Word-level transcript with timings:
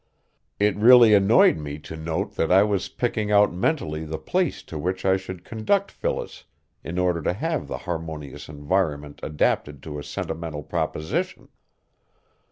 It 0.59 0.75
really 0.77 1.13
annoyed 1.13 1.59
me 1.59 1.77
to 1.77 1.95
note 1.95 2.33
that 2.33 2.51
I 2.51 2.63
was 2.63 2.89
picking 2.89 3.31
out 3.31 3.53
mentally 3.53 4.03
the 4.03 4.17
place 4.17 4.63
to 4.63 4.79
which 4.79 5.05
I 5.05 5.15
should 5.15 5.45
conduct 5.45 5.91
Phyllis 5.91 6.45
in 6.83 6.97
order 6.97 7.21
to 7.21 7.33
have 7.33 7.67
the 7.67 7.77
harmonious 7.77 8.49
environment 8.49 9.19
adapted 9.21 9.83
to 9.83 9.99
a 9.99 10.03
sentimental 10.03 10.63
proposition. 10.63 11.49